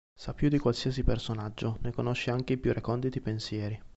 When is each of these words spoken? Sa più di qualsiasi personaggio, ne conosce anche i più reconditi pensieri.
Sa 0.15 0.33
più 0.33 0.49
di 0.49 0.57
qualsiasi 0.57 1.03
personaggio, 1.03 1.77
ne 1.83 1.91
conosce 1.91 2.31
anche 2.31 2.53
i 2.53 2.57
più 2.57 2.73
reconditi 2.73 3.21
pensieri. 3.21 3.79